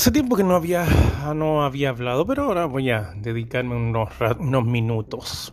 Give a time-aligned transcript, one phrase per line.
[0.00, 0.86] Hace tiempo que no había,
[1.36, 5.52] no había hablado, pero ahora voy a dedicarme unos, unos minutos.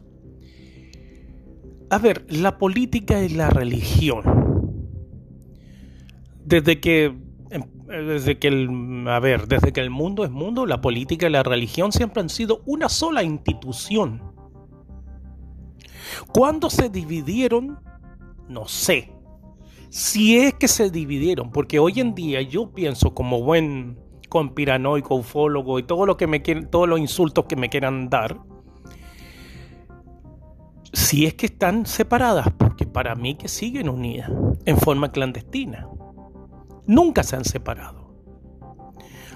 [1.90, 4.24] A ver, la política y la religión.
[6.46, 7.14] Desde que,
[7.50, 11.32] em, desde que el, a ver, desde que el mundo es mundo, la política y
[11.32, 14.22] la religión siempre han sido una sola institución.
[16.32, 17.80] ¿Cuándo se dividieron?
[18.48, 19.12] No sé.
[19.90, 25.80] Si es que se dividieron, porque hoy en día yo pienso como buen conspiranoico, ufólogo
[25.80, 28.38] y todo lo que me quieren, todos los insultos que me quieran dar,
[30.94, 34.32] si es que están separadas, porque para mí que siguen unidas
[34.66, 35.88] en forma clandestina.
[36.86, 38.14] Nunca se han separado.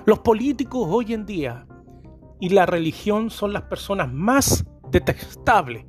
[0.06, 1.68] Los políticos hoy en día
[2.40, 5.86] y la religión son las personas más detestables.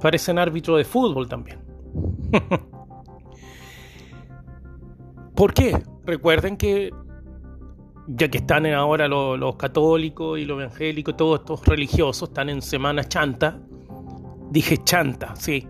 [0.00, 1.60] Parecen árbitros de fútbol también.
[5.34, 5.82] ¿Por qué?
[6.04, 6.90] Recuerden que
[8.06, 13.04] ya que están ahora los, católicos y los evangélicos, todos estos religiosos están en Semana
[13.04, 13.60] Chanta,
[14.50, 15.66] dije Chanta, sí.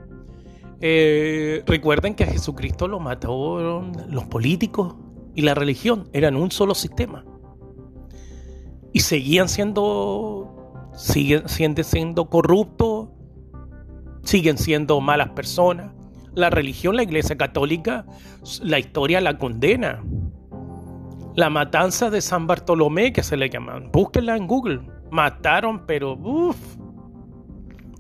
[0.80, 4.97] Eh, recuerden que a Jesucristo lo mataron los políticos
[5.34, 7.25] y la religión, eran un solo sistema.
[8.92, 13.08] Y seguían siendo, siguen, siguen siendo corruptos,
[14.25, 15.92] siguen siendo malas personas.
[16.34, 18.06] La religión, la iglesia católica,
[18.62, 20.03] la historia la condena.
[21.34, 23.91] La matanza de San Bartolomé, que se le llaman.
[23.91, 24.80] Búsquenla en Google.
[25.11, 26.56] Mataron, pero uff.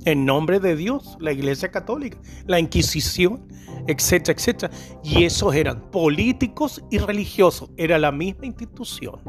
[0.04, 3.46] En nombre de Dios, la Iglesia Católica, la Inquisición,
[3.86, 4.72] etcétera, etcétera.
[5.02, 7.70] Y esos eran políticos y religiosos.
[7.76, 9.20] Era la misma institución.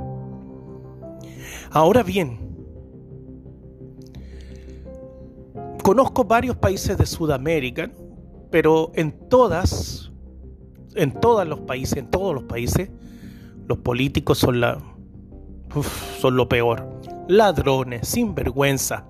[1.72, 2.40] Ahora bien,
[5.82, 7.92] conozco varios países de Sudamérica,
[8.52, 10.12] pero en todas,
[10.96, 12.90] en todos los países, en todos los países,
[13.68, 14.78] los políticos son la
[16.20, 16.88] son lo peor.
[17.28, 19.08] Ladrones, sinvergüenza,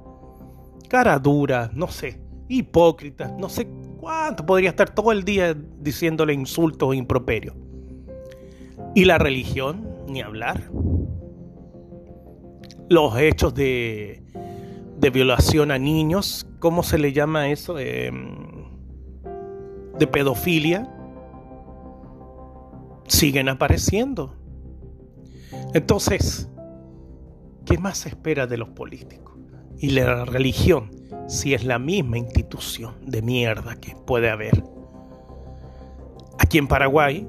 [0.88, 3.68] cara dura, no sé, hipócritas, no sé
[4.00, 7.56] cuánto podría estar todo el día diciéndole insultos e improperios.
[8.96, 10.70] Y la religión, ni hablar.
[12.90, 14.24] Los hechos de,
[15.00, 17.74] de violación a niños, ¿cómo se le llama eso?
[17.74, 18.12] de
[20.12, 20.90] pedofilia,
[23.08, 24.36] siguen apareciendo.
[25.74, 26.50] Entonces,
[27.66, 29.34] ¿qué más se espera de los políticos?
[29.78, 30.92] Y la religión,
[31.28, 34.64] si es la misma institución de mierda que puede haber.
[36.40, 37.28] Aquí en Paraguay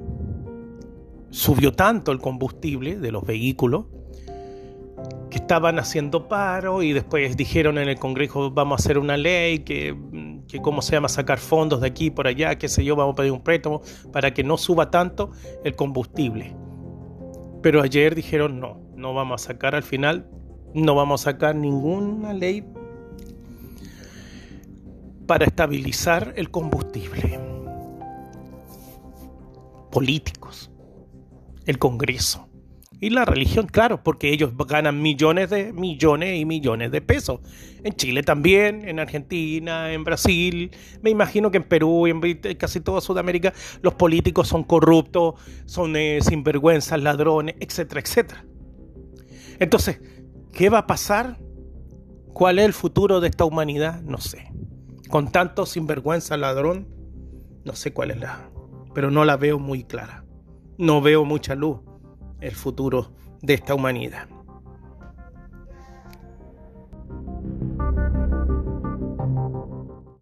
[1.31, 3.87] subió tanto el combustible de los vehículos
[5.31, 9.61] que estaban haciendo paro y después dijeron en el Congreso vamos a hacer una ley
[9.61, 9.97] que,
[10.47, 13.17] que cómo se llama sacar fondos de aquí por allá, qué sé yo, vamos a
[13.17, 13.83] pedir un préstamo
[14.13, 15.33] para que no suba tanto
[15.65, 16.55] el combustible.
[17.65, 20.29] Pero ayer dijeron no, no vamos a sacar al final,
[20.75, 22.63] no vamos a sacar ninguna ley
[25.27, 27.41] para estabilizar el combustible.
[29.91, 30.71] Políticos,
[31.65, 32.51] el Congreso
[33.01, 37.41] y la religión, claro, porque ellos ganan millones de millones y millones de pesos.
[37.83, 40.71] En Chile también, en Argentina, en Brasil,
[41.03, 42.21] me imagino que en Perú y en
[42.57, 45.35] casi toda Sudamérica los políticos son corruptos,
[45.67, 48.45] son eh, sinvergüenzas, ladrones, etcétera, etcétera.
[49.59, 50.01] Entonces,
[50.53, 51.39] ¿qué va a pasar?
[52.33, 54.03] ¿Cuál es el futuro de esta humanidad?
[54.03, 54.51] No sé.
[55.09, 56.89] Con tanto sinvergüenza, ladrón,
[57.65, 58.51] no sé cuál es la,
[58.95, 60.25] pero no la veo muy clara.
[60.79, 61.81] No veo mucha luz
[62.41, 63.13] el futuro
[63.43, 64.29] de esta humanidad.